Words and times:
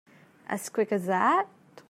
As 0.47 0.67
quick 0.67 0.91
as 0.91 1.05
that? 1.05 1.47